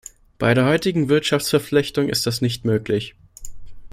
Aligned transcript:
Bei 0.39 0.55
der 0.55 0.65
heutigen 0.65 1.09
Wirtschaftsverflechtung 1.09 2.09
ist 2.09 2.25
das 2.25 2.41
nicht 2.41 2.65
möglich. 2.65 3.13